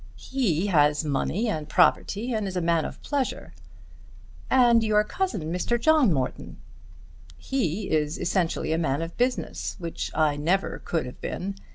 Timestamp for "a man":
2.57-2.85, 8.73-9.03